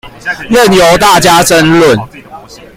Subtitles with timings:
[0.49, 2.07] 任由大家爭論